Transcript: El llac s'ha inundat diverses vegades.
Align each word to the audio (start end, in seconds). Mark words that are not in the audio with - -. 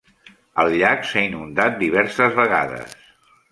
El 0.63 0.71
llac 0.83 1.05
s'ha 1.09 1.23
inundat 1.27 1.79
diverses 1.85 2.35
vegades. 2.43 2.99